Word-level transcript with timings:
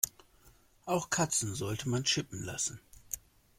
Auch 0.85 1.11
Katzen 1.11 1.53
sollte 1.53 1.87
man 1.87 2.05
chippen 2.05 2.41
lassen. 2.43 2.79